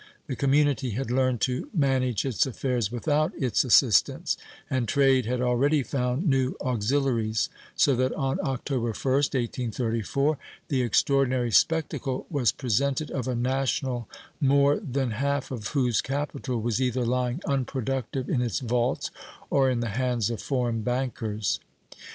The 0.25 0.35
community 0.35 0.89
had 0.97 1.11
learned 1.11 1.41
to 1.41 1.69
manage 1.75 2.25
its 2.25 2.47
affairs 2.47 2.91
without 2.91 3.33
its 3.37 3.63
assistance, 3.63 4.35
and 4.67 4.87
trade 4.87 5.27
had 5.27 5.41
already 5.41 5.83
found 5.83 6.27
new 6.27 6.55
auxiliaries, 6.59 7.49
so 7.75 7.95
that 7.97 8.11
on 8.13 8.39
October 8.43 8.93
1st, 8.93 9.35
1834 9.35 10.39
the 10.69 10.81
extraordinary 10.81 11.51
spectacle 11.51 12.25
was 12.31 12.51
presented 12.51 13.11
of 13.11 13.27
a 13.27 13.35
national 13.35 14.09
more 14.39 14.79
than 14.79 15.11
half 15.11 15.51
of 15.51 15.67
whose 15.67 16.01
capital 16.01 16.59
was 16.59 16.81
either 16.81 17.05
lying 17.05 17.39
unproductive 17.45 18.27
in 18.27 18.41
its 18.41 18.59
vaults 18.59 19.11
or 19.51 19.69
in 19.69 19.81
the 19.81 19.89
hands 19.89 20.31
of 20.31 20.41
foreign 20.41 20.81
bankers. 20.81 21.59